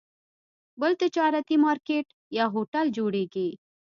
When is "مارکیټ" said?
1.65-2.05